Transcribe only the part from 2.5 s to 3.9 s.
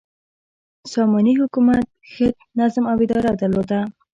نظم او اداره درلوده.